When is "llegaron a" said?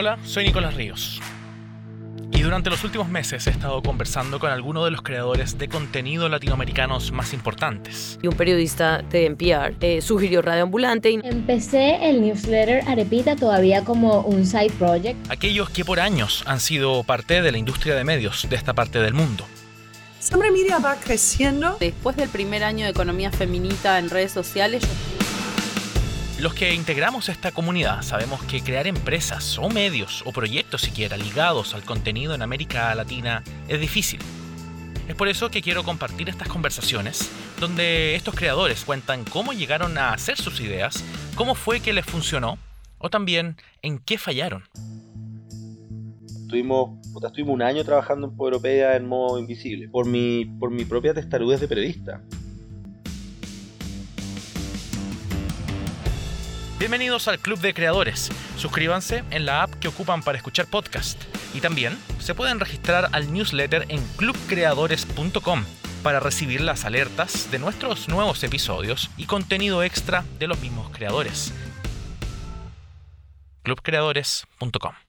39.52-40.12